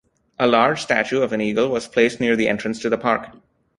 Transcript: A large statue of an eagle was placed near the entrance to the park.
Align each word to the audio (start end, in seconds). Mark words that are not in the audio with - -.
A 0.39 0.47
large 0.47 0.81
statue 0.81 1.21
of 1.21 1.31
an 1.31 1.41
eagle 1.41 1.69
was 1.69 1.87
placed 1.87 2.19
near 2.19 2.35
the 2.35 2.47
entrance 2.49 2.79
to 2.79 2.89
the 2.89 2.97
park. 2.97 3.29